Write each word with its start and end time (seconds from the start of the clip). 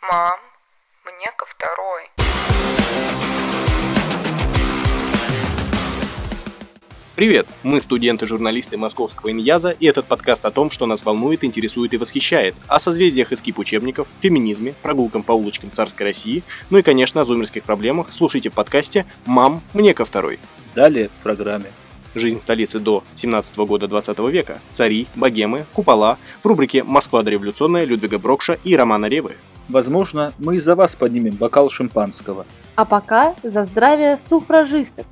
Мам, 0.00 0.38
мне 1.04 1.26
ко 1.36 1.44
второй. 1.44 2.04
Привет! 7.16 7.48
Мы 7.64 7.80
студенты-журналисты 7.80 8.76
Московского 8.76 9.32
Иньяза, 9.32 9.70
и 9.70 9.86
этот 9.86 10.06
подкаст 10.06 10.44
о 10.44 10.52
том, 10.52 10.70
что 10.70 10.86
нас 10.86 11.04
волнует, 11.04 11.42
интересует 11.42 11.94
и 11.94 11.96
восхищает. 11.96 12.54
О 12.68 12.78
созвездиях 12.78 13.32
из 13.32 13.42
кип 13.42 13.58
учебников, 13.58 14.06
феминизме, 14.20 14.74
прогулкам 14.82 15.24
по 15.24 15.32
улочкам 15.32 15.72
царской 15.72 16.06
России, 16.06 16.44
ну 16.70 16.78
и, 16.78 16.82
конечно, 16.82 17.20
о 17.20 17.24
зумерских 17.24 17.64
проблемах 17.64 18.12
слушайте 18.12 18.50
в 18.50 18.54
подкасте 18.54 19.04
«Мам, 19.26 19.62
мне 19.74 19.94
ко 19.94 20.04
второй». 20.04 20.38
Далее 20.76 21.08
в 21.08 21.22
программе 21.24 21.72
Жизнь 22.14 22.40
столицы 22.40 22.78
до 22.78 23.04
17 23.14 23.56
года 23.58 23.86
20 23.86 24.18
века, 24.30 24.60
цари, 24.72 25.06
богемы, 25.14 25.66
купола, 25.74 26.18
в 26.42 26.46
рубрике 26.46 26.82
«Москва 26.82 27.22
дореволюционная» 27.22 27.84
Людвига 27.84 28.18
Брокша 28.18 28.58
и 28.64 28.74
Романа 28.74 29.06
Ревы. 29.06 29.36
Возможно, 29.68 30.32
мы 30.38 30.56
и 30.56 30.58
за 30.58 30.74
вас 30.74 30.96
поднимем 30.96 31.34
бокал 31.34 31.68
шампанского. 31.68 32.46
А 32.74 32.84
пока 32.84 33.34
за 33.42 33.64
здравие 33.64 34.16
суфражисток. 34.16 35.06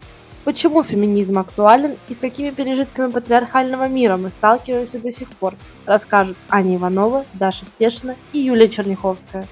Почему 0.44 0.84
феминизм 0.84 1.38
актуален 1.38 1.96
и 2.08 2.14
с 2.14 2.18
какими 2.18 2.50
пережитками 2.50 3.10
патриархального 3.10 3.88
мира 3.88 4.16
мы 4.16 4.30
сталкиваемся 4.30 5.00
до 5.00 5.10
сих 5.10 5.28
пор, 5.30 5.54
расскажут 5.84 6.36
Аня 6.48 6.76
Иванова, 6.76 7.24
Даша 7.34 7.66
Стешина 7.66 8.14
и 8.32 8.38
Юлия 8.38 8.68
Черняховская. 8.68 9.46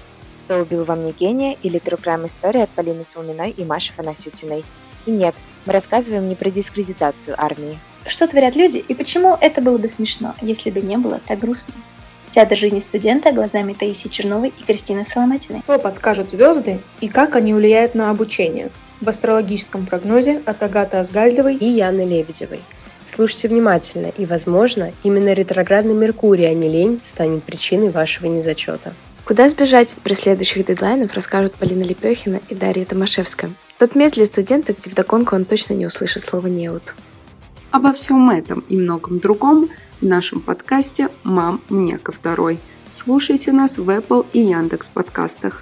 Кто 0.45 0.59
убил 0.59 0.85
во 0.85 0.95
мне 0.95 1.11
гения 1.11 1.57
или 1.61 1.81
True 1.81 2.01
Crime 2.01 2.25
история 2.27 2.63
от 2.63 2.69
Полины 2.69 3.03
Соломиной 3.03 3.51
и 3.51 3.65
Маши 3.65 3.91
Фанасютиной. 3.93 4.63
И 5.05 5.11
нет, 5.11 5.35
мы 5.65 5.73
рассказываем 5.73 6.29
не 6.29 6.35
про 6.35 6.49
дискредитацию 6.49 7.35
армии. 7.37 7.77
Что 8.07 8.27
творят 8.27 8.55
люди 8.55 8.77
и 8.77 8.93
почему 8.93 9.37
это 9.39 9.61
было 9.61 9.77
бы 9.77 9.89
смешно, 9.89 10.33
если 10.41 10.69
бы 10.69 10.79
не 10.81 10.97
было 10.97 11.19
так 11.27 11.39
грустно? 11.39 11.73
Театр 12.35 12.57
жизни 12.57 12.81
студента 12.81 13.31
глазами 13.31 13.71
Таисии 13.71 14.09
Черновой 14.09 14.49
и 14.59 14.63
Кристины 14.63 15.05
Соломатиной. 15.05 15.61
Что 15.63 15.79
подскажут 15.79 16.31
звезды 16.31 16.79
и 16.99 17.07
как 17.07 17.37
они 17.37 17.53
влияют 17.53 17.95
на 17.95 18.09
обучение? 18.09 18.71
в 18.99 19.07
астрологическом 19.07 19.85
прогнозе 19.85 20.41
от 20.45 20.61
Агаты 20.61 20.97
Асгальдовой 20.97 21.55
и 21.55 21.65
Яны 21.65 22.01
Лебедевой. 22.01 22.59
Слушайте 23.05 23.47
внимательно, 23.47 24.11
и, 24.17 24.25
возможно, 24.25 24.91
именно 25.03 25.31
ретроградный 25.31 25.93
Меркурий, 25.93 26.45
а 26.45 26.53
не 26.53 26.67
лень, 26.67 26.99
станет 27.05 27.43
причиной 27.43 27.91
вашего 27.91 28.27
незачета. 28.27 28.93
Куда 29.25 29.47
сбежать 29.47 29.93
от 29.93 30.01
преследующих 30.01 30.65
дедлайнов, 30.65 31.13
расскажут 31.13 31.53
Полина 31.53 31.83
Лепехина 31.83 32.41
и 32.49 32.55
Дарья 32.55 32.83
Томашевская. 32.83 33.51
Топ-мест 33.79 34.15
для 34.15 34.25
студента, 34.25 34.73
где 34.73 34.89
вдогонку 34.89 35.35
он 35.35 35.45
точно 35.45 35.73
не 35.73 35.85
услышит 35.85 36.23
слово 36.23 36.47
«неуд». 36.47 36.95
Обо 37.75 37.91
всем 37.91 38.29
этом 38.29 38.63
и 38.69 38.77
многом 38.77 39.19
другом 39.19 39.67
в 39.99 40.05
нашем 40.05 40.39
подкасте 40.39 41.09
«Мам, 41.25 41.59
мне 41.67 41.97
ко 41.97 42.13
второй». 42.13 42.61
Слушайте 42.87 43.51
нас 43.51 43.77
в 43.77 43.89
Apple 43.89 44.25
и 44.31 44.39
Яндекс 44.39 44.89
подкастах. 44.89 45.61